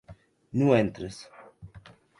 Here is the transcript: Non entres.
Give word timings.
Non 0.57 0.69
entres. 0.83 1.15